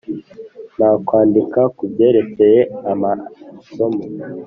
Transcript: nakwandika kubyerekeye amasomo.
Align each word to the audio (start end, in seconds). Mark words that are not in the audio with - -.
nakwandika 0.77 1.61
kubyerekeye 1.77 2.59
amasomo. 2.91 4.05